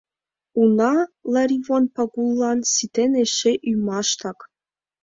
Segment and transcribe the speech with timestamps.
[0.61, 0.93] Уна,
[1.33, 4.39] Ларивон Пагуллан ситен эше ӱмаштак.